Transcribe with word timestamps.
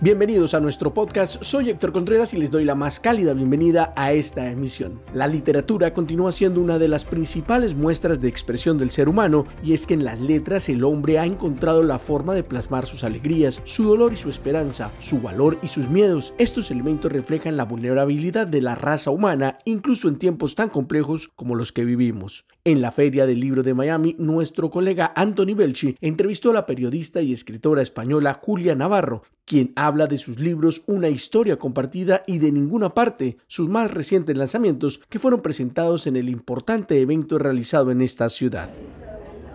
Bienvenidos 0.00 0.54
a 0.54 0.60
nuestro 0.60 0.94
podcast, 0.94 1.42
soy 1.42 1.70
Héctor 1.70 1.90
Contreras 1.90 2.32
y 2.32 2.38
les 2.38 2.52
doy 2.52 2.64
la 2.64 2.76
más 2.76 3.00
cálida 3.00 3.34
bienvenida 3.34 3.92
a 3.96 4.12
esta 4.12 4.48
emisión. 4.48 5.02
La 5.12 5.26
literatura 5.26 5.92
continúa 5.92 6.30
siendo 6.30 6.60
una 6.60 6.78
de 6.78 6.86
las 6.86 7.04
principales 7.04 7.74
muestras 7.74 8.20
de 8.20 8.28
expresión 8.28 8.78
del 8.78 8.92
ser 8.92 9.08
humano 9.08 9.44
y 9.60 9.72
es 9.72 9.86
que 9.86 9.94
en 9.94 10.04
las 10.04 10.20
letras 10.20 10.68
el 10.68 10.84
hombre 10.84 11.18
ha 11.18 11.26
encontrado 11.26 11.82
la 11.82 11.98
forma 11.98 12.32
de 12.34 12.44
plasmar 12.44 12.86
sus 12.86 13.02
alegrías, 13.02 13.60
su 13.64 13.88
dolor 13.88 14.12
y 14.12 14.16
su 14.16 14.30
esperanza, 14.30 14.92
su 15.00 15.20
valor 15.20 15.58
y 15.64 15.66
sus 15.66 15.90
miedos. 15.90 16.32
Estos 16.38 16.70
elementos 16.70 17.10
reflejan 17.10 17.56
la 17.56 17.64
vulnerabilidad 17.64 18.46
de 18.46 18.62
la 18.62 18.76
raza 18.76 19.10
humana 19.10 19.58
incluso 19.64 20.06
en 20.06 20.20
tiempos 20.20 20.54
tan 20.54 20.68
complejos 20.68 21.26
como 21.26 21.56
los 21.56 21.72
que 21.72 21.84
vivimos. 21.84 22.46
En 22.64 22.82
la 22.82 22.92
Feria 22.92 23.26
del 23.26 23.40
Libro 23.40 23.64
de 23.64 23.74
Miami, 23.74 24.14
nuestro 24.18 24.70
colega 24.70 25.12
Anthony 25.16 25.54
Belchi 25.56 25.96
entrevistó 26.00 26.50
a 26.50 26.54
la 26.54 26.66
periodista 26.66 27.20
y 27.20 27.32
escritora 27.32 27.82
española 27.82 28.38
Julia 28.40 28.76
Navarro, 28.76 29.22
quien 29.48 29.72
habla 29.88 30.06
de 30.06 30.18
sus 30.18 30.38
libros 30.38 30.84
Una 30.86 31.08
historia 31.08 31.56
compartida 31.56 32.22
y 32.26 32.38
de 32.38 32.52
ninguna 32.52 32.90
parte, 32.90 33.38
sus 33.46 33.68
más 33.68 33.90
recientes 33.90 34.36
lanzamientos 34.36 35.00
que 35.08 35.18
fueron 35.18 35.40
presentados 35.40 36.06
en 36.06 36.16
el 36.16 36.28
importante 36.28 37.00
evento 37.00 37.38
realizado 37.38 37.90
en 37.90 38.02
esta 38.02 38.28
ciudad. 38.28 38.68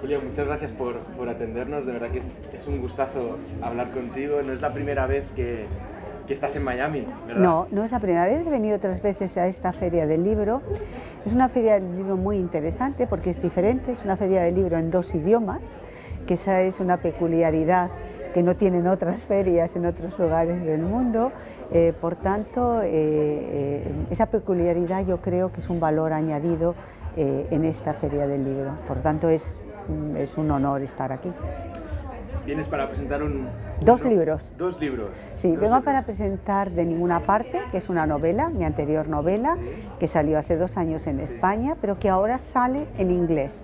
Julia, 0.02 0.20
muchas 0.20 0.46
gracias 0.48 0.72
por, 0.72 0.98
atendernos, 1.30 1.86
de 1.86 1.94
verdad 1.94 2.12
que 2.12 2.18
es, 2.18 2.68
un 2.68 2.82
gustazo 2.82 3.38
hablar 3.62 3.92
contigo, 3.92 4.42
no 4.42 4.52
es 4.52 4.60
la 4.60 4.74
primera 4.74 5.06
vez 5.08 5.24
que, 5.36 5.66
que 6.28 6.34
estás 6.34 6.56
en 6.56 6.64
Miami, 6.64 7.04
¿verdad? 7.28 7.42
No, 7.42 7.68
no 7.72 7.86
es 7.86 7.92
la 7.92 8.00
primera 8.00 8.26
vez, 8.26 8.46
he 8.46 8.50
venido 8.50 8.76
otras 8.76 9.02
veces 9.02 9.38
a 9.38 9.48
esta 9.48 9.72
feria 9.72 10.06
del 10.08 10.24
libro. 10.24 10.62
Es 11.26 11.34
una 11.34 11.48
feria 11.48 11.76
del 11.76 11.96
libro 11.96 12.18
muy 12.18 12.38
interesante 12.38 13.08
porque 13.08 13.30
es 13.30 13.42
diferente, 13.42 13.94
es 13.94 14.04
una 14.04 14.18
feria 14.18 14.42
del 14.42 14.56
libro 14.56 14.78
en 14.78 14.92
dos 14.92 15.16
idiomas, 15.16 15.62
que 16.28 16.34
esa 16.34 16.62
es 16.64 16.80
una 16.80 16.98
peculiaridad 16.98 17.92
que 18.34 18.44
no 18.44 18.56
tienen 18.56 18.88
otras 18.88 19.24
ferias 19.24 19.76
en 19.76 19.86
otros 19.86 20.18
lugares 20.20 20.64
del 20.66 20.82
mundo. 20.82 21.32
Eh, 21.72 21.94
por 22.00 22.16
tanto, 22.16 22.82
eh, 22.82 22.90
eh, 22.92 23.92
esa 24.10 24.26
peculiaridad 24.26 25.06
yo 25.06 25.22
creo 25.22 25.52
que 25.52 25.62
es 25.62 25.70
un 25.70 25.80
valor 25.80 26.12
añadido 26.14 26.76
en 27.16 27.64
esta 27.64 27.94
feria 27.94 28.26
del 28.26 28.44
libro. 28.44 28.72
Por 28.88 28.98
tanto, 28.98 29.30
es, 29.30 29.60
mm, 29.88 30.16
es 30.16 30.36
un 30.36 30.50
honor 30.50 30.82
estar 30.82 31.12
aquí. 31.12 31.32
¿Vienes 32.44 32.68
para 32.68 32.88
presentar 32.88 33.22
un... 33.22 33.48
Dos 33.82 34.04
libros. 34.04 34.50
Dos 34.58 34.80
libros. 34.80 35.12
Sí, 35.36 35.56
vengo 35.56 35.80
para 35.84 36.02
presentar 36.02 36.72
De 36.72 36.86
Ninguna 36.86 37.20
Parte, 37.20 37.62
que 37.72 37.78
es 37.78 37.88
una 37.88 38.08
novela, 38.08 38.50
mi 38.50 38.66
anterior 38.66 39.08
novela, 39.08 39.58
que 40.00 40.08
salió 40.08 40.40
hace 40.40 40.58
dos 40.58 40.76
años 40.76 41.06
en 41.06 41.20
España, 41.20 41.78
pero 41.80 42.00
que 42.00 42.10
ahora 42.10 42.40
sale 42.40 42.88
en 42.98 43.12
inglés. 43.12 43.62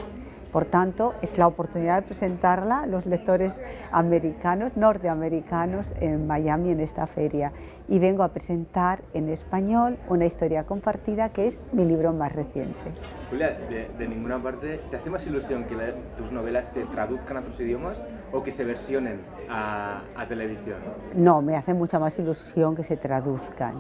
Por 0.52 0.66
tanto, 0.66 1.14
es 1.22 1.38
la 1.38 1.46
oportunidad 1.46 1.98
de 1.98 2.02
presentarla 2.02 2.82
a 2.82 2.88
los 2.88 3.06
lectores 3.06 3.62
americanos, 3.92 4.76
norteamericanos 4.76 5.94
en 6.00 6.26
Miami 6.26 6.72
en 6.72 6.80
esta 6.80 7.06
feria. 7.06 7.52
Y 7.88 8.00
vengo 8.00 8.24
a 8.24 8.30
presentar 8.30 9.02
en 9.14 9.30
español 9.30 9.98
una 10.10 10.26
historia 10.26 10.64
compartida 10.64 11.30
que 11.30 11.48
es 11.48 11.64
mi 11.72 11.86
libro 11.86 12.14
más 12.14 12.34
reciente. 12.34 12.92
Julia, 13.30 13.58
de, 13.98 14.08
ninguna 14.08 14.42
parte, 14.42 14.80
¿te 14.90 14.98
hace 14.98 15.10
más 15.10 15.26
ilusión 15.26 15.66
que 15.66 15.76
tus 16.18 16.32
novelas 16.32 16.70
se 16.70 16.84
traduzcan 16.86 17.38
a 17.38 17.40
otros 17.42 17.60
idiomas 17.60 18.02
o 18.32 18.44
que 18.44 18.52
se 18.52 18.64
versionen 18.64 19.22
a, 19.50 20.02
a 20.16 20.28
televisión? 20.28 20.78
No, 21.16 21.42
me 21.42 21.56
hace 21.56 21.74
mucha 21.74 22.00
más 22.00 22.18
ilusión 22.20 22.76
que 22.76 22.84
se 22.84 22.98
traduzcan. 22.98 23.76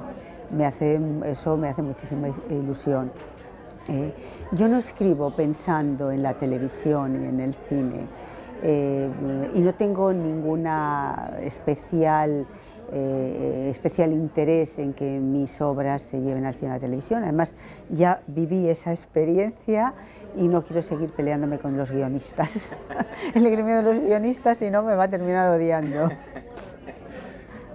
Me 0.52 0.66
hace, 0.66 1.00
eso 1.26 1.58
me 1.58 1.70
hace 1.70 1.82
muchísima 1.82 2.30
ilusión. 2.50 3.12
Eh, 3.90 4.14
yo 4.52 4.68
no 4.70 4.78
escribo 4.78 5.32
pensando 5.36 6.12
en 6.12 6.22
la 6.22 6.36
televisión 6.36 7.24
y 7.24 7.28
en 7.28 7.40
el 7.40 7.54
cine 7.54 8.08
eh, 8.62 9.10
y 9.54 9.62
no 9.62 9.74
tengo 9.74 10.12
ninguna 10.12 11.38
especial, 11.42 12.46
eh, 12.92 13.68
especial 13.72 14.12
interés 14.12 14.80
en 14.80 14.94
que 14.94 15.20
mis 15.20 15.62
obras 15.62 16.02
se 16.02 16.20
lleven 16.20 16.46
al 16.46 16.56
cine 16.56 16.72
a 16.72 16.74
la 16.76 16.80
televisión. 16.80 17.24
Además, 17.24 17.56
ya 17.90 18.22
viví 18.28 18.68
esa 18.68 18.92
experiencia 18.92 19.94
y 20.36 20.48
no 20.48 20.64
quiero 20.64 20.82
seguir 20.82 21.10
peleándome 21.12 21.60
con 21.60 21.78
los 21.78 21.92
guionistas. 21.92 22.76
el 23.34 23.50
gremio 23.50 23.78
de 23.78 23.84
los 23.84 24.00
guionistas, 24.00 24.58
si 24.58 24.70
no, 24.70 24.84
me 24.84 24.96
va 24.96 25.06
a 25.06 25.10
terminar 25.10 25.50
odiando. 25.50 26.10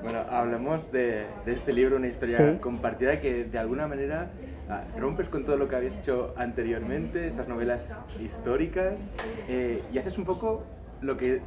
Bueno, 0.04 0.18
hablemos 0.28 0.92
de, 0.92 1.24
este 1.46 1.72
libro, 1.72 1.96
una 1.96 2.08
historia 2.08 2.60
compartida 2.60 3.20
que 3.20 3.44
de 3.44 3.58
alguna 3.58 3.88
manera 3.88 4.32
ah, 4.68 4.82
rompes 4.98 5.30
con 5.30 5.46
todo 5.46 5.56
lo 5.56 5.66
que 5.66 5.76
habías 5.76 5.98
hecho 5.98 6.34
anteriormente, 6.36 7.26
esas 7.26 7.48
novelas 7.48 8.02
históricas, 8.20 9.08
eh, 9.48 9.82
y 9.90 9.96
haces 9.96 10.18
un 10.18 10.26
poco 10.26 10.62
lo 11.00 11.16
que 11.16 11.40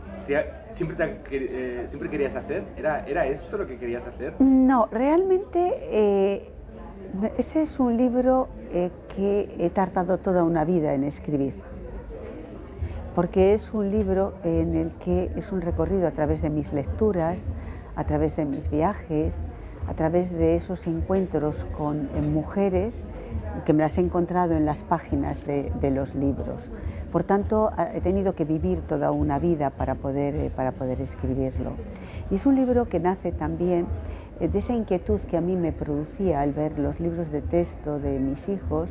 siempre, 0.73 1.19
eh, 1.29 1.83
siempre 1.85 2.09
querías 2.09 2.35
hacer. 2.35 2.63
¿Era, 2.75 3.05
¿Era 3.05 3.27
esto 3.27 3.59
lo 3.59 3.67
que 3.67 3.77
querías 3.77 4.07
hacer? 4.07 4.33
No, 4.39 4.89
realmente 4.91 5.73
eh, 5.91 6.49
este 7.37 7.61
es 7.61 7.79
un 7.79 7.95
libro 7.95 8.49
que 9.15 9.53
he 9.59 9.69
tardado 9.69 10.17
toda 10.17 10.43
una 10.43 10.65
vida 10.65 10.95
en 10.95 11.03
escribir 11.03 11.53
porque 13.17 13.55
es 13.55 13.73
un 13.73 13.89
libro 13.89 14.35
en 14.43 14.75
el 14.75 14.91
que 14.91 15.31
es 15.35 15.51
un 15.51 15.61
recorrido 15.61 16.07
a 16.07 16.11
través 16.11 16.43
de 16.43 16.51
mis 16.51 16.71
lecturas, 16.71 17.47
a 17.97 18.05
través 18.05 18.37
de 18.37 18.45
mis 18.45 18.69
viajes, 18.69 19.43
a 19.87 19.93
través 19.93 20.31
de 20.31 20.55
esos 20.55 20.85
encuentros 20.87 21.65
con 21.77 22.07
mujeres 22.31 23.03
que 23.65 23.73
me 23.73 23.83
las 23.83 23.97
he 23.97 24.01
encontrado 24.01 24.55
en 24.55 24.65
las 24.65 24.83
páginas 24.83 25.45
de, 25.45 25.91
los 25.91 26.13
libros. 26.15 26.69
Por 27.11 27.23
tanto, 27.23 27.71
he 27.93 28.01
tenido 28.01 28.35
que 28.35 28.45
vivir 28.45 28.81
toda 28.81 29.11
una 29.11 29.39
vida 29.39 29.71
para 29.71 29.95
poder, 29.95 30.35
eh, 30.35 30.51
para 30.55 30.73
poder 30.73 31.01
escribirlo. 31.01 31.71
Y 32.29 32.35
es 32.35 32.45
un 32.45 32.55
libro 32.55 32.87
que 32.87 32.99
nace 32.99 33.31
también 33.31 33.87
eh, 34.39 34.47
de 34.47 34.59
esa 34.59 34.73
inquietud 34.73 35.19
que 35.21 35.37
a 35.37 35.41
mí 35.41 35.55
me 35.55 35.71
producía 35.71 36.41
al 36.41 36.53
ver 36.53 36.77
los 36.77 36.99
libros 36.99 37.31
de 37.31 37.41
texto 37.41 37.99
de 37.99 38.19
mis 38.19 38.47
hijos, 38.49 38.89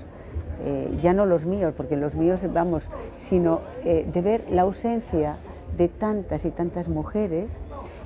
eh, 0.65 0.91
ya 1.03 1.13
no 1.13 1.27
los 1.27 1.47
míos, 1.47 1.75
porque 1.77 1.97
los 1.97 2.15
míos, 2.15 2.41
vamos, 2.53 2.89
sino 3.17 3.61
de 3.85 4.21
ver 4.21 4.45
la 4.51 4.63
ausencia 4.63 5.37
de 5.77 5.89
tantas 5.89 6.45
y 6.45 6.51
tantas 6.51 6.89
mujeres 6.89 7.61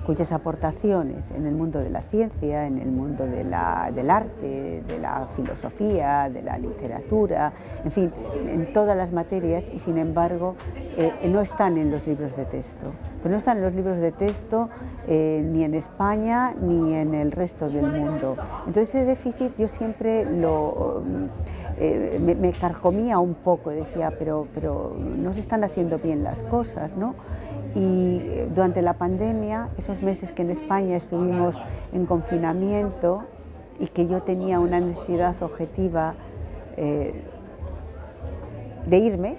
cuyas 0.06 0.33
aportaciones 0.33 1.31
en 1.31 1.47
el 1.47 1.55
mundo 1.55 1.78
de 1.78 1.91
la 1.91 2.00
ciencia, 2.00 2.66
en 2.66 2.78
el 2.78 2.91
mundo 2.91 3.27
del 3.27 3.53
arte, 3.53 4.83
de 4.87 4.99
la 4.99 5.27
filosofía, 5.37 6.28
de 6.31 6.43
la 6.43 6.59
literatura, 6.59 7.53
en 7.84 7.91
fin, 7.91 8.12
en 8.47 8.72
todas 8.72 8.97
las 8.97 9.12
materias 9.12 9.65
y 9.72 9.78
sin 9.78 9.99
embargo 9.99 10.56
eh, 10.97 11.28
no 11.28 11.41
están 11.41 11.77
en 11.77 11.91
los 11.91 12.06
libros 12.06 12.37
de 12.37 12.44
texto. 12.44 12.93
Pero 13.22 13.33
no 13.33 13.38
están 13.38 13.59
en 13.59 13.65
los 13.65 13.75
libros 13.75 13.99
de 13.99 14.12
texto 14.12 14.71
eh, 15.06 15.43
ni 15.44 15.65
en 15.65 15.75
España 15.75 16.55
ni 16.61 16.94
en 16.94 17.15
el 17.15 17.32
resto 17.32 17.69
del 17.69 17.87
mundo. 17.87 18.37
Entonces 18.67 18.94
ese 18.94 19.05
déficit 19.05 19.56
yo 19.56 19.69
siempre 19.69 20.25
lo... 20.25 21.03
Eh, 21.82 22.19
me, 22.21 22.34
me, 22.34 22.53
carcomía 22.53 23.19
un 23.21 23.32
poco, 23.32 23.71
decía, 23.71 24.12
pero, 24.19 24.47
pero 24.55 24.94
no 24.99 25.32
se 25.32 25.41
están 25.41 25.65
haciendo 25.65 25.97
bien 25.99 26.22
las 26.22 26.43
cosas, 26.43 26.99
¿no? 26.99 27.15
Y 27.75 28.20
eh, 28.22 28.48
durante 28.53 28.82
la 28.82 28.94
pandemia, 28.94 29.69
esos 29.78 30.03
meses 30.03 30.32
que 30.32 30.42
en 30.42 30.50
España 30.50 30.97
estuvimos 30.97 31.60
en 31.92 32.06
confinamiento 32.06 33.25
y 33.78 33.86
que 33.86 34.06
yo 34.06 34.22
tenía 34.22 34.58
una 34.58 34.81
necesidad 34.81 35.41
objetiva 35.42 36.14
eh, 36.76 37.14
de 38.86 38.98
irme, 38.98 39.36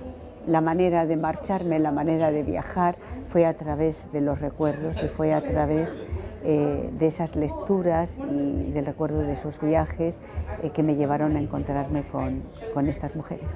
la 0.47 0.61
manera 0.61 1.05
de 1.05 1.17
marcharme, 1.17 1.77
la 1.79 1.91
manera 1.91 2.31
de 2.31 2.43
viajar, 2.43 2.95
fue 3.27 3.45
a 3.45 3.53
través 3.53 4.11
de 4.11 4.21
los 4.21 4.39
recuerdos 4.39 5.01
y 5.03 5.07
fue 5.07 5.33
a 5.33 5.41
través 5.41 5.97
eh, 6.43 6.89
de 6.97 7.07
esas 7.07 7.35
lecturas 7.35 8.17
y 8.17 8.71
del 8.71 8.85
recuerdo 8.85 9.19
de 9.19 9.33
esos 9.33 9.59
viajes 9.61 10.19
que 10.73 10.83
me 10.83 10.95
llevaron 10.95 11.35
a 11.35 11.39
encontrarme 11.39 12.03
con, 12.03 12.43
con 12.73 12.87
estas 12.87 13.15
mujeres. 13.15 13.49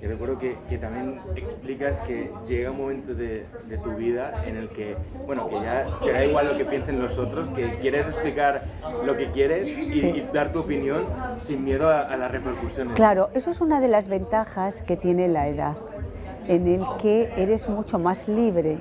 Yo 0.00 0.08
recuerdo 0.08 0.38
que, 0.38 0.56
que, 0.68 0.78
también 0.78 1.20
explicas 1.36 2.00
que 2.00 2.32
llega 2.48 2.70
un 2.70 2.78
momento 2.78 3.14
de, 3.14 3.44
de, 3.68 3.78
tu 3.78 3.90
vida 3.90 4.44
en 4.46 4.56
el 4.56 4.70
que, 4.70 4.96
bueno, 5.26 5.46
que 5.48 5.56
ya 5.56 5.86
te 6.02 6.12
da 6.12 6.24
igual 6.24 6.48
lo 6.48 6.56
que 6.56 6.64
piensen 6.64 6.98
los 6.98 7.18
otros, 7.18 7.50
que 7.50 7.78
quieres 7.80 8.06
explicar 8.06 8.64
lo 9.04 9.14
que 9.14 9.30
quieres 9.30 9.68
y, 9.68 10.26
dar 10.32 10.52
tu 10.52 10.60
opinión 10.60 11.04
sin 11.36 11.64
miedo 11.64 11.90
a, 11.90 12.00
a, 12.00 12.16
las 12.16 12.30
repercusiones. 12.30 12.94
Claro, 12.94 13.28
eso 13.34 13.50
es 13.50 13.60
una 13.60 13.78
de 13.80 13.88
las 13.88 14.08
ventajas 14.08 14.80
que 14.82 14.96
tiene 14.96 15.28
la 15.28 15.48
edad, 15.48 15.76
en 16.48 16.66
el 16.66 16.82
que 17.02 17.30
eres 17.36 17.68
mucho 17.68 17.98
más 17.98 18.26
libre 18.26 18.78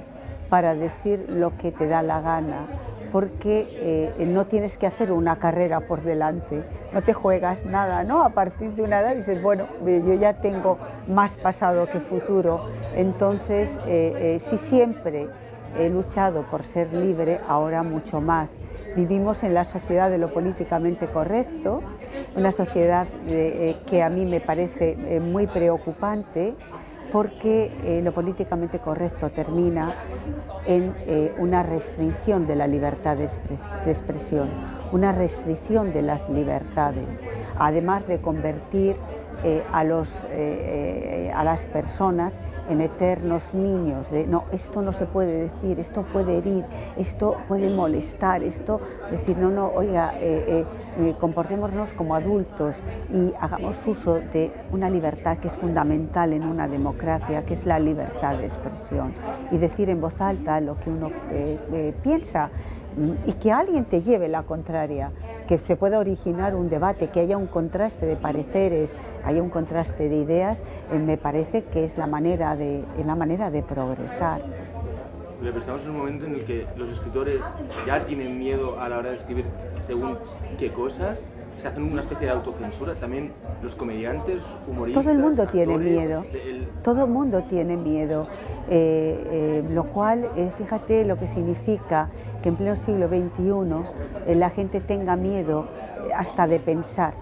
para 0.49 0.73
decir 0.73 1.25
lo 1.27 1.57
que 1.57 1.73
te 1.73 1.87
da 1.87 2.01
la 2.01 2.21
gana, 2.21 2.65
porque 3.11 3.67
eh, 4.19 4.25
no 4.25 4.45
tienes 4.45 4.77
que 4.77 4.87
hacer 4.87 5.11
una 5.11 5.37
carrera 5.37 5.81
por 5.81 6.03
delante, 6.03 6.63
no 6.93 7.01
te 7.01 7.13
juegas 7.13 7.65
nada, 7.65 8.03
¿no? 8.03 8.23
A 8.23 8.29
partir 8.29 8.71
de 8.71 8.81
una 8.81 8.99
edad 8.99 9.15
dices, 9.15 9.41
bueno, 9.41 9.65
yo 9.85 10.13
ya 10.13 10.41
tengo 10.41 10.77
más 11.07 11.37
pasado 11.37 11.87
que 11.87 11.99
futuro, 11.99 12.61
entonces 12.95 13.79
eh, 13.87 14.35
eh, 14.35 14.39
si 14.39 14.57
siempre 14.57 15.27
he 15.77 15.89
luchado 15.89 16.43
por 16.43 16.63
ser 16.63 16.93
libre, 16.93 17.39
ahora 17.47 17.83
mucho 17.83 18.21
más. 18.21 18.57
Vivimos 18.95 19.43
en 19.43 19.53
la 19.53 19.65
sociedad 19.65 20.09
de 20.09 20.17
lo 20.17 20.33
políticamente 20.33 21.05
correcto, 21.05 21.81
una 22.35 22.51
sociedad 22.51 23.05
que 23.27 24.01
a 24.01 24.09
mí 24.09 24.25
me 24.25 24.41
parece 24.41 25.19
muy 25.19 25.45
preocupante 25.45 26.55
porque 27.11 27.71
eh, 27.83 28.01
lo 28.03 28.13
políticamente 28.13 28.79
correcto 28.79 29.29
termina 29.29 29.95
en 30.65 30.93
eh, 31.07 31.33
una 31.37 31.63
restricción 31.63 32.45
de 32.47 32.55
la 32.55 32.67
libertad 32.67 33.17
de, 33.17 33.29
expresión, 33.89 34.49
una 34.91 35.11
restricción 35.11 35.93
de 35.93 36.01
las 36.01 36.29
libertades, 36.29 37.19
además 37.57 38.07
de 38.07 38.19
convertir 38.19 38.95
eh, 39.43 39.63
a, 39.71 39.83
los, 39.83 40.25
a 41.33 41.43
las 41.43 41.65
personas 41.65 42.39
en 42.69 42.81
eternos 42.81 43.53
niños, 43.53 44.09
de 44.11 44.27
no, 44.27 44.45
esto 44.51 44.81
no 44.81 44.93
se 44.93 45.07
puede 45.07 45.41
decir, 45.41 45.79
esto 45.79 46.03
puede 46.03 46.37
herir, 46.37 46.65
esto 46.97 47.37
puede 47.47 47.69
molestar, 47.69 48.43
esto, 48.43 48.79
decir, 49.09 49.37
no, 49.37 49.49
no, 49.49 49.71
oiga, 49.73 50.13
eh, 50.19 50.65
eh, 50.99 51.15
comportémonos 51.19 51.93
como 51.93 52.13
adultos 52.13 52.77
y 53.11 53.33
hagamos 53.39 53.85
uso 53.87 54.19
de 54.19 54.51
una 54.71 54.89
libertad 54.89 55.37
que 55.39 55.47
es 55.47 55.55
fundamental 55.55 56.31
en 56.31 56.43
una 56.43 56.67
democracia, 56.67 57.43
que 57.43 57.55
es 57.55 57.65
la 57.65 57.79
libertad 57.79 58.37
de 58.37 58.43
expresión, 58.43 59.13
y 59.51 59.57
decir 59.57 59.89
en 59.89 59.99
voz 59.99 60.21
alta 60.21 60.61
lo 60.61 60.79
que 60.79 60.91
uno 60.91 61.09
eh, 61.31 61.93
piensa 62.03 62.51
y 63.25 63.33
que 63.33 63.51
alguien 63.51 63.85
te 63.85 64.01
lleve 64.01 64.27
la 64.27 64.43
contraria, 64.43 65.11
que 65.47 65.57
se 65.57 65.75
pueda 65.75 65.99
originar 65.99 66.55
un 66.55 66.69
debate, 66.69 67.07
que 67.07 67.19
haya 67.19 67.37
un 67.37 67.47
contraste 67.47 68.05
de 68.05 68.15
pareceres, 68.15 68.93
haya 69.23 69.41
un 69.41 69.49
contraste 69.49 70.09
de 70.09 70.17
ideas, 70.17 70.61
eh, 70.91 70.97
me 70.97 71.17
parece 71.17 71.63
que 71.63 71.85
es 71.85 71.97
la 71.97 72.07
manera 72.07 72.55
de, 72.55 72.83
la 73.05 73.15
manera 73.15 73.49
de 73.51 73.63
progresar. 73.63 74.41
Estamos 75.41 75.85
en 75.85 75.91
un 75.91 75.97
momento 75.97 76.25
en 76.25 76.35
el 76.35 76.43
que 76.43 76.67
los 76.75 76.89
escritores 76.89 77.41
ya 77.85 78.03
tienen 78.03 78.37
miedo 78.37 78.79
a 78.79 78.89
la 78.89 78.97
hora 78.97 79.11
de 79.11 79.15
escribir 79.15 79.45
según 79.79 80.17
qué 80.57 80.69
cosas, 80.69 81.29
se 81.59 81.67
hacen 81.67 81.83
una 81.83 82.01
especie 82.01 82.27
de 82.27 82.33
autocensura. 82.33 82.95
También 82.95 83.31
los 83.61 83.75
comediantes, 83.75 84.45
humoristas. 84.67 85.03
Todo 85.03 85.13
el 85.13 85.19
mundo 85.19 85.47
tiene 85.47 85.77
miedo. 85.77 86.25
Todo 86.83 87.05
el 87.05 87.11
mundo 87.11 87.43
tiene 87.43 87.77
miedo. 87.77 88.27
Eh, 88.69 89.61
eh, 89.61 89.63
lo 89.69 89.85
cual, 89.85 90.29
fíjate 90.57 91.05
lo 91.05 91.17
que 91.17 91.27
significa 91.27 92.09
que 92.41 92.49
en 92.49 92.55
pleno 92.55 92.75
siglo 92.75 93.07
XXI 93.07 94.35
la 94.35 94.49
gente 94.49 94.79
tenga 94.79 95.15
miedo 95.15 95.67
hasta 96.15 96.47
de 96.47 96.59
pensar 96.59 97.13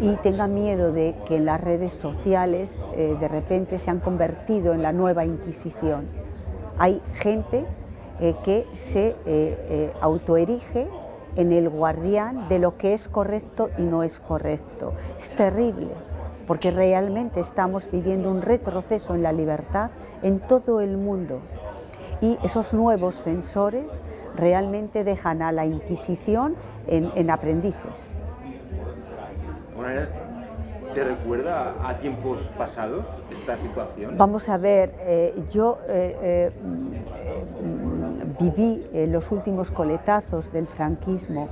y 0.00 0.14
tenga 0.16 0.46
miedo 0.46 0.92
de 0.92 1.14
que 1.26 1.40
las 1.40 1.60
redes 1.60 1.92
sociales 1.92 2.80
de 2.96 3.28
repente 3.28 3.78
se 3.78 3.90
han 3.90 4.00
convertido 4.00 4.74
en 4.74 4.82
la 4.82 4.92
nueva 4.92 5.24
Inquisición 5.24 6.06
hay 6.78 7.00
gente 7.14 7.64
eh, 8.20 8.34
que 8.44 8.66
se 8.72 9.08
eh, 9.08 9.14
eh, 9.26 9.92
autoerige 10.00 10.88
en 11.36 11.52
el 11.52 11.68
guardián 11.68 12.48
de 12.48 12.58
lo 12.58 12.76
que 12.76 12.94
es 12.94 13.08
correcto 13.08 13.70
y 13.78 13.82
no 13.82 14.02
es 14.02 14.18
correcto. 14.18 14.94
Es 15.18 15.30
terrible, 15.36 15.90
porque 16.46 16.70
realmente 16.70 17.40
estamos 17.40 17.90
viviendo 17.90 18.30
un 18.30 18.42
retroceso 18.42 19.14
en 19.14 19.22
la 19.22 19.32
libertad 19.32 19.90
en 20.22 20.40
todo 20.40 20.80
el 20.80 20.96
mundo. 20.96 21.40
Y 22.20 22.38
esos 22.42 22.72
nuevos 22.72 23.22
censores 23.22 24.00
realmente 24.36 25.04
dejan 25.04 25.42
a 25.42 25.52
la 25.52 25.66
Inquisición 25.66 26.56
en, 26.86 27.30
aprendices. 27.30 28.08
¿Te 30.94 31.04
recuerda 31.04 31.74
a 31.86 31.98
tiempos 31.98 32.50
pasados 32.56 33.04
esta 33.30 33.58
situación? 33.58 34.16
Vamos 34.16 34.48
a 34.48 34.56
ver, 34.56 34.94
eh, 35.00 35.34
yo 35.50 35.76
eh, 35.88 36.16
eh, 36.22 36.50
viví 38.38 38.86
los 39.08 39.30
últimos 39.32 39.70
coletazos 39.70 40.52
del 40.52 40.66
franquismo. 40.66 41.48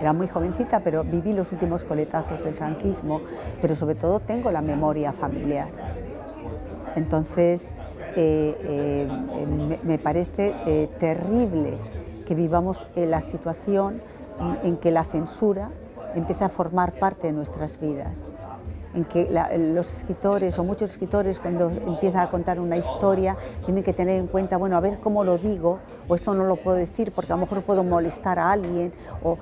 Era 0.00 0.12
muy 0.12 0.28
jovencita, 0.28 0.80
pero 0.80 1.04
viví 1.04 1.32
los 1.32 1.52
últimos 1.52 1.84
coletazos 1.84 2.42
del 2.44 2.54
franquismo, 2.54 3.20
pero 3.60 3.74
sobre 3.74 3.94
todo 3.94 4.20
tengo 4.20 4.50
la 4.50 4.62
memoria 4.62 5.12
familiar. 5.12 5.68
Entonces, 6.94 7.74
me, 9.84 9.98
parece 9.98 10.88
terrible 10.98 11.78
que 12.26 12.34
vivamos 12.34 12.86
la 12.94 13.20
situación 13.20 14.00
en 14.62 14.76
que 14.76 14.90
la 14.92 15.04
censura 15.04 15.70
empieza 16.14 16.46
a 16.46 16.48
formar 16.48 16.92
parte 16.92 17.26
de 17.26 17.32
nuestras 17.32 17.80
vidas 17.80 18.14
en 18.94 19.04
que 19.04 19.28
los 19.74 19.92
escritores 19.92 20.58
o 20.58 20.64
muchos 20.64 20.90
escritores 20.90 21.38
cuando 21.38 21.70
empiezan 21.70 22.22
a 22.22 22.30
contar 22.30 22.60
una 22.60 22.76
historia 22.76 23.36
tienen 23.64 23.84
que 23.84 23.92
tener 23.92 24.18
en 24.20 24.26
cuenta, 24.26 24.56
bueno, 24.56 24.76
a 24.76 24.80
ver 24.80 24.98
cómo 24.98 25.24
lo 25.24 25.38
digo, 25.38 25.78
o 26.08 26.14
esto 26.14 26.34
no 26.34 26.44
lo 26.44 26.56
puedo 26.56 26.76
decir 26.76 27.12
porque 27.12 27.32
a 27.32 27.36
lo 27.36 27.42
mejor 27.42 27.62
puedo 27.62 27.84
molestar 27.84 28.38
a 28.38 28.52
alguien, 28.52 28.92
o 29.22 29.36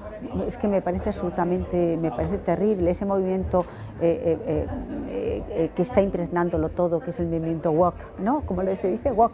es 0.47 0.57
que 0.57 0.69
me 0.69 0.83
parece 0.83 1.11
absolutamente, 1.11 1.97
me 1.97 2.11
parece 2.11 2.39
terrible 2.39 2.91
ese 2.91 3.05
movimiento 3.05 3.65
eh, 4.01 4.39
eh, 4.47 5.43
eh, 5.49 5.71
que 5.75 5.83
está 5.83 6.03
impregnándolo 6.03 6.71
todo, 6.71 7.01
que 7.01 7.11
es 7.11 7.21
el 7.21 7.27
movimiento 7.27 7.71
walk, 7.71 8.19
¿no? 8.19 8.41
Como 8.43 8.63
se 8.63 8.91
dice, 8.91 9.13
walk, 9.13 9.33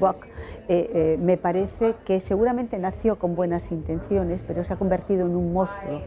walk. 0.00 0.26
me 0.68 1.36
parece 1.36 1.94
que 2.04 2.20
seguramente 2.20 2.78
nació 2.78 3.16
con 3.16 3.36
buenas 3.36 3.70
intenciones, 3.70 4.42
pero 4.42 4.64
se 4.64 4.72
ha 4.72 4.76
convertido 4.76 5.26
en 5.26 5.36
un 5.36 5.52
monstruo 5.52 6.00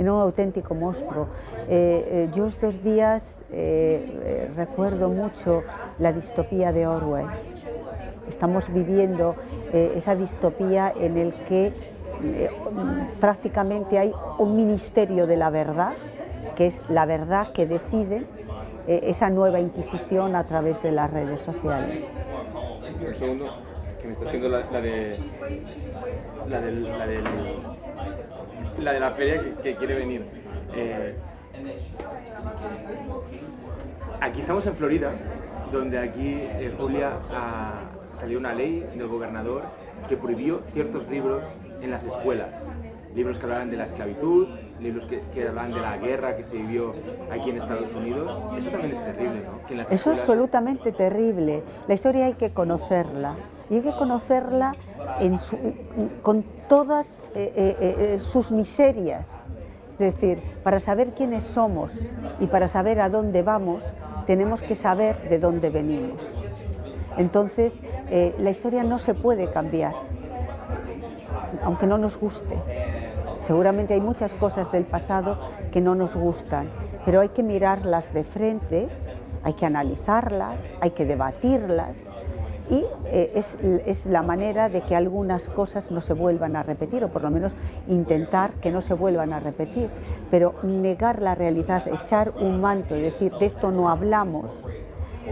en 0.00 0.08
un 0.08 0.20
auténtico 0.20 0.74
monstruo. 0.74 1.28
Eh, 1.68 2.28
eh, 2.28 2.28
yo 2.32 2.46
estos 2.46 2.82
días 2.82 3.42
eh, 3.52 4.50
recuerdo 4.56 5.10
mucho 5.10 5.62
la 5.98 6.12
distopía 6.12 6.72
de 6.72 6.86
Orwell. 6.86 7.26
Estamos 8.28 8.72
viviendo 8.72 9.34
esa 9.72 10.14
distopía 10.14 10.92
en 10.96 11.16
el 11.18 11.34
que 11.34 11.72
prácticamente 13.18 13.98
hay 13.98 14.12
un 14.38 14.54
ministerio 14.54 15.26
de 15.26 15.36
la 15.36 15.50
verdad, 15.50 15.94
que 16.54 16.68
es 16.68 16.82
la 16.88 17.06
verdad 17.06 17.50
que 17.52 17.66
decide 17.66 18.24
esa 18.86 19.30
nueva 19.30 19.58
inquisición 19.58 20.36
a 20.36 20.46
través 20.46 20.80
de 20.80 20.92
las 20.92 21.10
redes 21.10 21.40
sociales. 21.40 22.04
Un 23.04 23.14
segundo, 23.14 23.46
que 24.00 24.06
me 24.06 24.12
estás 24.12 24.30
viendo 24.30 24.48
la, 24.48 24.80
de 24.80 25.18
la 26.48 26.60
del, 26.60 26.98
la 26.98 27.06
del 27.06 27.24
la 28.82 28.92
de 28.92 29.00
la 29.00 29.10
feria 29.10 29.40
que, 29.62 29.74
quiere 29.76 29.94
venir. 29.94 30.24
Eh, 30.74 31.14
aquí 34.20 34.40
estamos 34.40 34.66
en 34.66 34.74
Florida, 34.74 35.12
donde 35.70 35.98
aquí, 35.98 36.34
eh, 36.34 36.74
Julia, 36.76 37.12
salió 38.14 38.38
una 38.38 38.52
ley 38.52 38.86
del 38.94 39.06
gobernador 39.06 39.62
que 40.08 40.16
prohibió 40.16 40.58
ciertos 40.72 41.08
libros 41.08 41.44
en 41.80 41.90
las 41.90 42.06
escuelas. 42.06 42.70
Libros 43.14 43.38
que 43.38 43.44
hablaban 43.44 43.70
de 43.70 43.76
la 43.76 43.84
esclavitud, 43.84 44.48
libros 44.80 45.06
que, 45.06 45.20
que 45.32 45.48
hablaban 45.48 45.72
de 45.72 45.80
la 45.80 45.96
guerra 45.98 46.36
que 46.36 46.44
se 46.44 46.56
vivió 46.56 46.94
aquí 47.30 47.50
en 47.50 47.58
Estados 47.58 47.94
Unidos. 47.94 48.42
Eso 48.56 48.70
también 48.70 48.92
es 48.92 49.04
terrible, 49.04 49.42
¿no? 49.42 49.82
Eso 49.82 49.92
es 49.92 50.06
absolutamente 50.06 50.92
terrible. 50.92 51.62
La 51.86 51.94
historia 51.94 52.26
hay 52.26 52.34
que 52.34 52.50
conocerla. 52.50 53.36
Y 53.70 53.76
hay 53.76 53.82
que 53.82 53.92
conocerla 53.92 54.72
con 56.22 56.44
todas 56.68 57.24
eh, 57.34 57.52
eh, 57.56 57.76
eh, 58.14 58.18
sus 58.18 58.50
miserias. 58.50 59.28
Es 59.92 59.98
decir, 59.98 60.42
para 60.64 60.80
saber 60.80 61.12
quiénes 61.12 61.44
somos 61.44 61.92
y 62.40 62.46
para 62.46 62.68
saber 62.68 63.00
a 63.00 63.08
dónde 63.08 63.42
vamos, 63.42 63.92
tenemos 64.26 64.62
que 64.62 64.74
saber 64.74 65.28
de 65.28 65.38
dónde 65.38 65.70
venimos. 65.70 66.22
Entonces, 67.16 67.80
la 68.38 68.50
historia 68.50 68.82
no 68.82 68.98
se 68.98 69.14
puede 69.14 69.50
cambiar, 69.50 69.92
aunque 71.62 71.86
no 71.86 71.98
nos 71.98 72.18
guste. 72.18 72.56
Seguramente 73.40 73.94
hay 73.94 74.00
muchas 74.00 74.34
cosas 74.34 74.70
del 74.70 74.84
pasado 74.84 75.38
que 75.72 75.80
no 75.80 75.94
nos 75.94 76.16
gustan, 76.16 76.68
pero 77.04 77.20
hay 77.20 77.30
que 77.30 77.42
mirarlas 77.42 78.12
de 78.12 78.24
frente, 78.24 78.88
hay 79.42 79.54
que 79.54 79.66
analizarlas, 79.66 80.58
hay 80.80 80.90
que 80.90 81.06
debatirlas 81.06 81.96
y 82.70 82.84
eh, 83.06 83.42
es, 83.86 84.06
la 84.06 84.22
manera 84.22 84.68
de 84.68 84.82
que 84.82 84.94
algunas 84.94 85.48
cosas 85.48 85.90
no 85.90 86.00
se 86.00 86.14
vuelvan 86.14 86.54
a 86.54 86.62
repetir 86.62 87.02
o 87.02 87.08
por 87.08 87.22
lo 87.22 87.30
menos 87.30 87.54
intentar 87.88 88.52
que 88.52 88.70
no 88.70 88.80
se 88.80 88.94
vuelvan 88.94 89.32
a 89.32 89.40
repetir. 89.40 89.90
Pero 90.30 90.54
negar 90.62 91.20
la 91.20 91.34
realidad, 91.34 91.82
echar 91.88 92.32
un 92.40 92.60
manto 92.60 92.96
y 92.96 93.00
decir 93.00 93.32
de 93.32 93.46
esto 93.46 93.72
no 93.72 93.90
hablamos, 93.90 94.64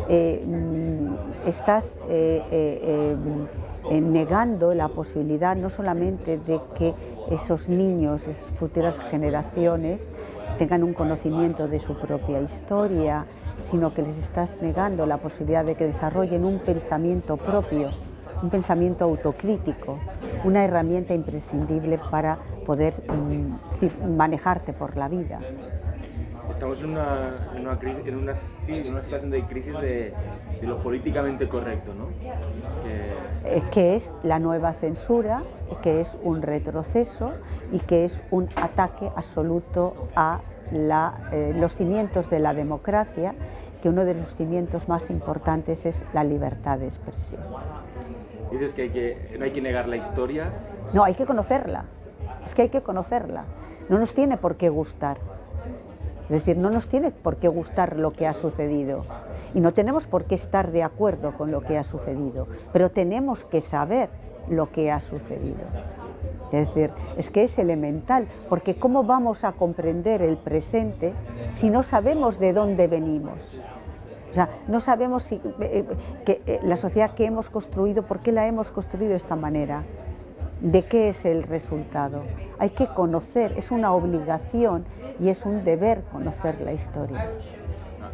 eh, 0.08 0.44
mm, 0.44 1.48
estás 1.48 2.00
eh, 2.08 3.16
negando 3.90 4.74
la 4.74 4.88
posibilidad 4.88 5.56
no 5.56 5.70
solamente 5.70 6.38
de 6.38 6.60
que 6.74 6.94
esos 7.30 7.68
niños, 7.68 8.26
esas 8.26 8.44
futuras 8.58 8.98
generaciones, 9.10 10.10
tengan 10.58 10.82
un 10.82 10.92
conocimiento 10.92 11.68
de 11.68 11.78
su 11.78 11.94
propia 11.94 12.40
historia, 12.40 13.24
sino 13.62 13.94
que 13.94 14.02
les 14.02 14.16
estás 14.18 14.60
negando 14.60 15.06
la 15.06 15.18
posibilidad 15.18 15.64
de 15.64 15.74
que 15.74 15.84
desarrollen 15.84 16.44
un 16.44 16.58
pensamiento 16.58 17.36
propio, 17.36 17.90
un 18.42 18.50
pensamiento 18.50 19.04
autocrítico, 19.04 19.98
una 20.44 20.64
herramienta 20.64 21.14
imprescindible 21.14 21.98
para 22.10 22.38
poder 22.66 22.94
mm, 23.08 24.16
manejarte 24.16 24.72
por 24.72 24.96
la 24.96 25.08
vida. 25.08 25.40
Estamos 26.50 26.82
en 26.82 26.90
una, 26.90 27.50
en 27.54 27.66
una, 27.66 27.78
en 27.82 28.14
una, 28.16 28.34
situación 28.34 29.30
de 29.30 29.44
crisis 29.44 29.72
de, 29.80 30.14
lo 30.62 30.82
políticamente 30.82 31.48
correcto, 31.48 31.92
¿no? 31.94 32.08
Que... 33.44 33.62
que 33.70 33.94
es 33.94 34.14
la 34.22 34.38
nueva 34.38 34.72
censura, 34.72 35.42
que 35.82 36.00
es 36.00 36.18
un 36.22 36.42
retroceso 36.42 37.32
y 37.70 37.80
que 37.80 38.04
es 38.04 38.22
un 38.30 38.48
ataque 38.56 39.10
absoluto 39.14 40.08
a 40.16 40.40
eh, 40.72 41.52
los 41.56 41.74
cimientos 41.74 42.28
de 42.28 42.40
la 42.40 42.54
democracia, 42.54 43.34
que 43.82 43.88
uno 43.88 44.04
de 44.04 44.14
los 44.14 44.34
cimientos 44.34 44.88
más 44.88 45.10
importantes 45.10 45.86
es 45.86 46.04
la 46.12 46.24
libertad 46.24 46.78
de 46.78 46.86
expresión. 46.86 47.40
Dices 48.50 48.72
que, 48.74 48.82
hay 48.82 48.90
que 48.90 49.36
no 49.38 49.44
hay 49.44 49.52
que 49.52 49.60
negar 49.60 49.88
la 49.88 49.96
historia. 49.96 50.50
No, 50.92 51.04
hay 51.04 51.14
que 51.14 51.26
conocerla. 51.26 51.84
Es 52.44 52.54
que 52.54 52.62
hay 52.62 52.68
que 52.68 52.82
conocerla. 52.82 53.44
No 53.88 53.98
nos 53.98 54.14
tiene 54.14 54.36
por 54.36 54.56
qué 54.56 54.68
gustar. 54.68 55.18
Es 56.28 56.44
decir, 56.44 56.58
no 56.58 56.70
nos 56.70 56.88
tiene 56.88 57.10
por 57.10 57.36
qué 57.36 57.48
gustar 57.48 57.96
lo 57.96 58.12
que 58.12 58.26
ha 58.26 58.34
sucedido. 58.34 59.06
Y 59.54 59.60
no 59.60 59.72
tenemos 59.72 60.06
por 60.06 60.24
qué 60.24 60.34
estar 60.34 60.72
de 60.72 60.82
acuerdo 60.82 61.32
con 61.36 61.50
lo 61.50 61.62
que 61.62 61.78
ha 61.78 61.82
sucedido. 61.82 62.46
Pero 62.72 62.90
tenemos 62.90 63.44
que 63.44 63.62
saber 63.62 64.10
lo 64.50 64.70
que 64.70 64.90
ha 64.90 65.00
sucedido. 65.00 65.64
Es 66.52 66.68
decir, 66.68 66.90
es 67.16 67.30
que 67.30 67.44
es 67.44 67.58
elemental, 67.58 68.26
porque 68.48 68.76
¿cómo 68.76 69.04
vamos 69.04 69.44
a 69.44 69.52
comprender 69.52 70.22
el 70.22 70.36
presente 70.36 71.12
si 71.52 71.70
no 71.70 71.82
sabemos 71.82 72.38
de 72.38 72.52
dónde 72.52 72.86
venimos? 72.86 73.58
O 74.30 74.34
sea, 74.34 74.50
no 74.66 74.80
sabemos 74.80 75.22
si, 75.24 75.40
eh, 75.60 75.84
que, 76.24 76.42
eh, 76.46 76.60
la 76.62 76.76
sociedad 76.76 77.12
que 77.12 77.24
hemos 77.24 77.48
construido, 77.50 78.02
por 78.02 78.20
qué 78.20 78.32
la 78.32 78.46
hemos 78.46 78.70
construido 78.70 79.10
de 79.10 79.16
esta 79.16 79.36
manera, 79.36 79.84
de 80.60 80.84
qué 80.84 81.10
es 81.10 81.24
el 81.24 81.42
resultado. 81.42 82.22
Hay 82.58 82.70
que 82.70 82.86
conocer, 82.88 83.52
es 83.56 83.70
una 83.70 83.92
obligación 83.92 84.84
y 85.20 85.28
es 85.28 85.46
un 85.46 85.64
deber 85.64 86.02
conocer 86.12 86.60
la 86.60 86.72
historia 86.72 87.30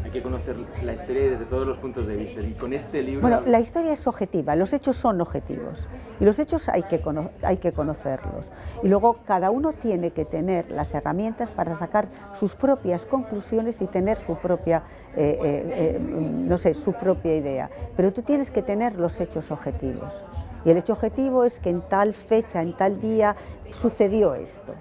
hay 0.05 0.11
que 0.11 0.23
conocer 0.23 0.57
la 0.83 0.93
historia 0.93 1.31
desde 1.31 1.47
todos 1.47 1.67
los 1.67 1.79
puntos 1.79 2.07
de 2.07 2.17
vista. 2.17 2.41
Y 2.43 2.53
con 2.53 2.75
este 2.75 3.03
libro... 3.03 3.23
Bueno, 3.23 3.41
la 3.47 3.59
historia 3.59 3.95
es 3.95 4.07
objetiva, 4.07 4.55
los 4.55 4.75
hechos 4.75 4.97
son 4.97 5.19
objetivos. 5.23 5.89
Y 6.21 6.25
los 6.27 6.39
hechos 6.39 6.69
hay 6.69 6.83
que, 6.83 7.03
hay 7.43 7.57
que 7.57 7.73
conocerlos. 7.73 8.53
Y 8.83 8.89
luego 8.89 9.21
cada 9.25 9.51
uno 9.51 9.73
tiene 9.73 10.11
que 10.11 10.27
tener 10.27 10.71
las 10.71 10.93
herramientas 10.93 11.51
para 11.51 11.75
sacar 11.75 12.09
sus 12.35 12.55
propias 12.55 13.07
conclusiones 13.07 13.81
y 13.81 13.87
tener 13.87 14.19
su 14.19 14.37
propia, 14.37 14.83
eh, 15.17 15.39
eh, 15.43 15.97
eh, 15.97 15.99
no 15.99 16.59
sé, 16.59 16.75
su 16.75 16.93
propia 16.93 17.35
idea. 17.35 17.71
Pero 17.97 18.13
tú 18.13 18.21
tienes 18.21 18.51
que 18.51 18.63
tener 18.63 18.97
los 18.97 19.19
hechos 19.23 19.51
objetivos. 19.51 20.23
Y 20.64 20.71
el 20.71 20.76
hecho 20.76 20.94
objetivo 20.94 21.44
es 21.44 21.59
que 21.59 21.71
en 21.71 21.83
tal 21.83 22.14
fecha, 22.14 22.62
en 22.62 22.75
tal 22.75 23.00
día, 23.00 23.37
sucedió 23.71 24.35
esto. 24.35 24.75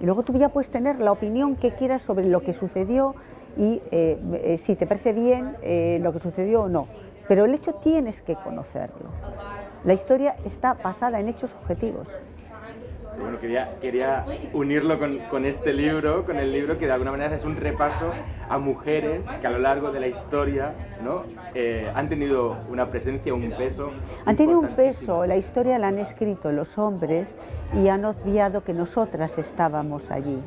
Y 0.00 0.06
luego 0.06 0.22
tú 0.22 0.32
ya 0.34 0.48
puedes 0.48 0.70
tener 0.70 0.98
la 0.98 1.12
opinión 1.12 1.54
que 1.56 1.74
quieras 1.74 2.02
sobre 2.02 2.26
lo 2.26 2.40
que 2.40 2.52
sucedió, 2.52 3.14
y 3.56 3.82
eh, 3.90 4.18
eh, 4.44 4.58
si 4.58 4.76
te 4.76 4.86
parece 4.86 5.12
bien 5.12 5.56
eh, 5.62 5.98
lo 6.02 6.12
que 6.12 6.20
sucedió 6.20 6.62
o 6.62 6.68
no. 6.68 6.88
Pero 7.28 7.44
el 7.44 7.54
hecho 7.54 7.74
tienes 7.74 8.22
que 8.22 8.34
conocerlo. 8.34 9.10
La 9.84 9.92
historia 9.92 10.36
está 10.44 10.74
basada 10.74 11.20
en 11.20 11.28
hechos 11.28 11.54
objetivos. 11.54 12.08
Bueno, 13.22 13.38
quería, 13.38 13.76
quería 13.80 14.26
unirlo 14.52 14.98
con, 14.98 15.18
con, 15.30 15.44
este 15.44 15.72
libro, 15.72 16.26
con 16.26 16.38
el 16.38 16.50
libro 16.50 16.76
que 16.76 16.86
de 16.86 16.92
alguna 16.92 17.12
manera 17.12 17.36
es 17.36 17.44
un 17.44 17.56
repaso 17.56 18.10
a 18.48 18.58
mujeres 18.58 19.20
que 19.40 19.46
a 19.46 19.50
lo 19.50 19.60
largo 19.60 19.92
de 19.92 20.00
la 20.00 20.08
historia 20.08 20.74
¿no? 21.02 21.22
han 21.94 22.08
tenido 22.08 22.58
una 22.68 22.90
presencia, 22.90 23.32
un 23.32 23.50
peso. 23.56 23.90
Han 24.26 24.34
tenido 24.34 24.58
un 24.58 24.74
peso, 24.74 25.24
la 25.24 25.36
historia 25.36 25.78
la 25.78 25.88
han 25.88 25.98
escrito 25.98 26.50
los 26.50 26.78
hombres 26.78 27.36
y 27.74 27.86
han 27.88 28.04
obviado 28.04 28.64
que 28.64 28.74
nosotras 28.74 29.38
estábamos 29.38 30.10
allí. 30.10 30.42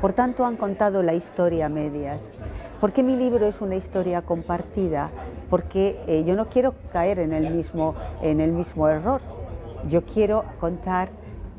Por 0.00 0.14
tanto, 0.14 0.46
han 0.46 0.56
contado 0.56 1.02
la 1.02 1.12
historia 1.12 1.66
a 1.66 1.68
medias. 1.68 2.32
¿Por 2.80 2.92
qué 2.92 3.02
mi 3.02 3.16
libro 3.16 3.46
es 3.46 3.60
una 3.60 3.76
historia 3.76 4.22
compartida? 4.22 5.10
Porque 5.50 6.00
eh, 6.06 6.24
yo 6.26 6.34
no 6.36 6.48
quiero 6.48 6.74
caer 6.90 7.18
en 7.18 7.32
el 7.32 7.50
mismo, 7.50 7.94
en 8.22 8.40
el 8.40 8.52
mismo 8.52 8.88
error. 8.88 9.20
Yo 9.88 10.02
quiero 10.04 10.44
contar 10.58 11.10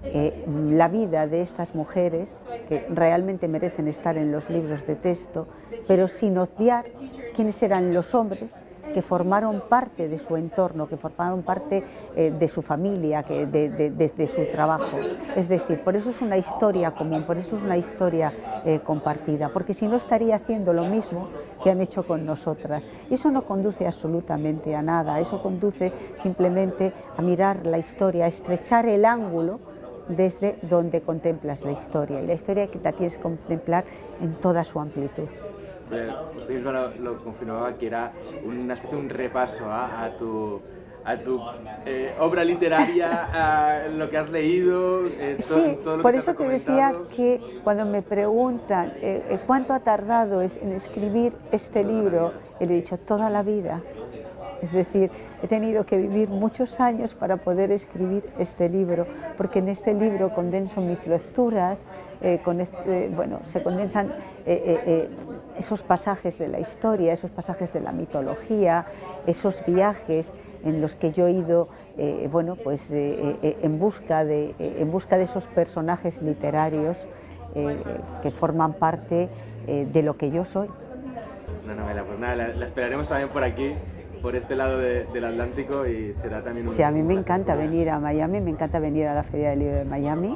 eh, 0.06 0.46
la 0.72 0.88
vida 0.88 1.28
de 1.28 1.42
estas 1.42 1.76
mujeres 1.76 2.34
que 2.70 2.86
realmente 2.90 3.48
merecen 3.48 3.88
estar 3.88 4.18
en 4.18 4.32
los 4.32 4.50
libros 4.50 4.86
de 4.86 4.96
texto, 4.96 5.48
pero 5.88 6.08
sin 6.08 6.38
obviar 6.38 6.86
quiénes 7.36 7.62
eran 7.64 7.94
los 7.94 8.14
hombres 8.16 8.54
que 8.96 9.02
formaron 9.02 9.62
parte 9.68 10.08
de 10.08 10.18
su 10.18 10.38
entorno, 10.38 10.88
que 10.88 10.96
formaron 10.96 11.44
parte 11.44 11.84
eh, 12.16 12.32
de 12.32 12.48
su 12.48 12.62
familia, 12.62 13.24
de, 13.24 14.32
su 14.34 14.46
trabajo. 14.54 14.98
Es 15.36 15.50
decir, 15.50 15.82
por 15.82 15.98
eso 15.98 16.12
es 16.12 16.22
una 16.22 16.38
historia 16.38 16.92
común, 16.92 17.24
por 17.24 17.38
eso 17.38 17.58
es 17.58 17.64
una 17.64 17.76
historia 17.76 18.32
eh, 18.64 18.80
compartida, 18.82 19.50
porque 19.50 19.74
si 19.74 19.90
no 19.90 19.98
estaría 19.98 20.38
haciendo 20.38 20.72
lo 20.72 20.86
mismo 20.86 21.28
que 21.62 21.72
han 21.72 21.82
hecho 21.82 22.08
con 22.08 22.26
nosotras. 22.26 22.88
Eso 23.10 23.32
no 23.32 23.42
conduce 23.44 23.86
absolutamente 23.86 24.74
a 24.76 24.82
nada, 24.82 25.20
eso 25.20 25.42
conduce 25.42 25.92
simplemente 26.16 26.94
a 27.18 27.22
mirar 27.22 27.66
la 27.66 27.78
historia, 27.78 28.24
a 28.24 28.28
estrechar 28.30 28.86
el 28.86 29.04
ángulo 29.04 29.60
desde 30.08 30.58
donde 30.62 31.02
contemplas 31.02 31.64
la 31.64 31.72
historia. 31.72 32.22
Y 32.22 32.28
la 32.28 32.34
historia 32.34 32.68
que 32.68 32.80
la 32.80 32.92
tienes 32.92 33.18
que 33.18 33.24
contemplar 33.24 33.86
en 34.22 34.36
toda 34.36 34.64
su 34.64 34.80
amplitud 34.80 35.28
usted 36.38 36.56
mismo 36.56 36.72
lo, 36.72 37.24
confirmaba 37.24 37.78
que 37.78 37.88
era 37.88 38.12
una 38.44 38.74
especie 38.74 38.98
de 38.98 39.04
un 39.04 39.10
repaso 39.10 39.66
¿ah? 39.66 40.04
a 40.04 40.18
tu 40.18 40.62
a 41.08 41.18
tu 41.18 41.40
eh, 41.86 42.16
obra 42.20 42.44
literaria, 42.44 43.30
a 43.32 43.88
lo 43.90 44.10
que 44.10 44.18
has 44.18 44.32
leído, 44.32 45.06
eh, 45.06 45.38
sí, 45.40 45.78
por 46.02 46.16
eso 46.16 46.34
te 46.34 46.48
decía 46.48 46.96
que 47.16 47.60
cuando 47.64 47.86
me 47.86 48.02
preguntan 48.02 48.92
eh, 48.96 49.38
cuánto 49.46 49.74
ha 49.74 49.82
tardado 49.82 50.42
en 50.42 50.74
escribir 50.74 51.34
este 51.52 51.84
libro, 51.84 52.34
le 52.60 52.66
he 52.66 52.70
dicho 52.70 52.98
toda 52.98 53.30
la 53.30 53.44
vida. 53.44 53.84
Es 54.66 54.72
decir, 54.72 55.12
he 55.44 55.48
tenido 55.48 55.86
que 55.86 55.98
vivir 55.98 56.30
muchos 56.30 56.80
años 56.80 57.14
para 57.14 57.38
poder 57.38 57.72
escribir 57.72 58.28
este 58.40 58.68
libro, 58.68 59.06
porque 59.38 59.60
en 59.60 59.70
este 59.70 59.94
libro 59.94 60.34
condenso 60.34 60.82
mis 60.82 61.06
lecturas, 61.06 61.80
con 62.44 62.66
bueno, 63.16 63.42
se 63.46 63.62
condensan 63.62 64.12
esos 65.60 65.84
pasajes 65.84 66.40
de 66.40 66.48
la 66.48 66.60
historia, 66.60 67.14
esos 67.14 67.30
pasajes 67.30 67.74
de 67.74 67.82
la 67.82 67.92
mitología, 67.92 68.88
esos 69.28 69.64
viajes 69.64 70.32
en 70.64 70.82
los 70.82 70.96
que 70.96 71.12
yo 71.12 71.28
he 71.28 71.34
ido 71.34 71.68
eh, 71.98 72.28
bueno, 72.30 72.58
pues, 72.58 72.92
eh, 72.92 73.38
eh, 73.42 73.58
en, 73.62 73.80
busca 73.80 74.26
de, 74.26 74.54
en 74.60 74.92
busca 74.92 75.18
de 75.18 75.24
esos 75.24 75.48
personajes 75.48 76.22
literarios 76.22 77.06
que 78.22 78.32
forman 78.32 78.74
parte 78.74 79.30
de 79.66 80.04
lo 80.04 80.18
que 80.18 80.30
yo 80.30 80.44
soy. 80.44 80.68
Una 81.64 81.74
novela, 81.74 82.04
pues 82.04 82.20
nada, 82.20 82.36
la, 82.36 82.66
esperaremos 82.66 83.08
también 83.08 83.30
por 83.30 83.46
aquí, 83.46 83.72
por 84.26 84.36
este 84.36 84.56
lado 84.56 84.80
del 84.80 85.24
Atlántico 85.24 85.86
y 85.86 86.12
será 86.16 86.42
también 86.42 86.68
un... 86.68 86.74
Sí, 86.74 86.82
a 86.82 86.90
mí 86.90 87.04
me 87.04 87.14
encanta 87.14 87.54
venir 87.54 87.92
a 87.92 88.00
Miami, 88.00 88.42
me 88.42 88.50
encanta 88.50 88.80
venir 88.80 89.06
a 89.06 89.14
la 89.14 89.22
Feria 89.22 89.52
del 89.52 89.60
Libro 89.60 89.76
de 89.76 89.86
Miami 89.86 90.36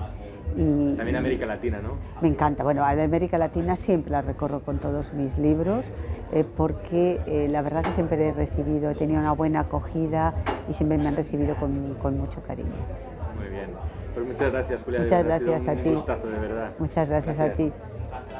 también 0.96 1.16
América 1.16 1.48
Latina, 1.48 1.80
¿no? 1.82 1.96
Me 2.22 2.28
encanta. 2.28 2.64
Bueno, 2.64 2.84
a 2.84 2.92
América 2.92 3.40
Latina 3.40 3.76
siempre 3.76 4.12
la 4.12 4.22
recorro 4.22 4.60
con 4.60 4.78
todos 4.78 5.14
mis 5.14 5.40
libros 5.40 5.86
eh, 6.32 6.44
porque 6.56 7.20
eh, 7.26 7.48
la 7.50 7.64
verdad 7.64 7.84
que 7.84 7.92
siempre 7.94 8.28
he 8.28 8.32
recibido, 8.32 8.92
he 8.92 8.96
tenido 8.96 9.20
una 9.20 9.32
buena 9.32 9.62
acogida 9.62 10.36
y 10.70 10.74
siempre 10.74 11.00
me 11.00 11.08
han 11.08 11.16
recibido 11.16 11.56
con, 11.56 11.96
con 11.96 12.20
mucho 12.20 12.44
cariño. 12.44 12.70
Muy 13.40 13.50
bien. 13.50 13.70
Pues 14.14 14.28
muchas 14.28 14.52
gracias, 14.52 14.82
Julia. 14.84 15.00
Muchas 15.02 15.26
gracias 15.26 15.68
a 15.68 15.76
ti. 15.76 15.90
Gustazo, 15.90 16.28
de 16.28 16.40
verdad. 16.40 16.72
Muchas 16.78 17.10
gracias, 17.10 17.40
a 17.40 17.54
ti. 17.54 17.72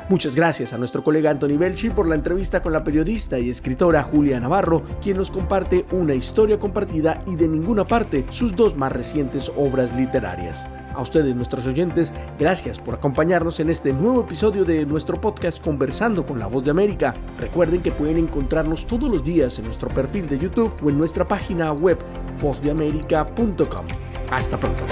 Muchas 0.10 0.36
gracias 0.36 0.74
a 0.74 0.78
nuestro 0.78 1.04
colega 1.04 1.30
Anthony 1.30 1.58
Belchi 1.58 1.90
por 1.90 2.08
la 2.08 2.16
entrevista 2.16 2.62
con 2.62 2.74
la 2.74 2.84
periodista 2.84 3.38
y 3.38 3.50
escritora 3.50 4.04
Julia 4.04 4.40
Navarro, 4.40 4.84
quien 5.02 5.18
nos 5.18 5.32
comparte 5.32 5.86
una 5.92 6.16
historia 6.16 6.58
compartida 6.58 7.22
y 7.28 7.36
de 7.36 7.48
ninguna 7.48 7.86
parte 7.86 8.26
sus 8.30 8.56
dos 8.56 8.76
más 8.76 8.92
recientes 8.92 9.52
obras 9.56 9.96
literarias. 9.96 10.68
A 10.94 11.02
ustedes, 11.02 11.36
nuestros 11.36 11.66
oyentes, 11.68 12.14
gracias 12.38 12.80
por 12.80 12.96
acompañarnos 12.96 13.60
en 13.60 13.70
este 13.70 13.94
nuevo 13.94 14.22
episodio 14.22 14.66
de 14.66 14.86
nuestro 14.86 15.22
podcast 15.22 15.64
Conversando 15.64 16.26
con 16.26 16.40
la 16.40 16.48
Voz 16.48 16.64
de 16.64 16.72
América. 16.72 17.16
Recuerden 17.40 17.82
que 17.82 17.92
pueden 17.92 18.18
encontrarnos 18.18 18.86
todos 18.88 19.10
los 19.10 19.24
días 19.24 19.60
en 19.60 19.66
nuestro 19.66 19.90
perfil 19.90 20.28
de 20.28 20.40
YouTube 20.40 20.74
o 20.84 20.90
en 20.90 20.98
nuestra 20.98 21.28
página 21.28 21.72
web 21.72 21.98
vozdeamerica.com. 22.42 23.86
Hasta 24.30 24.58
pronto. 24.58 24.84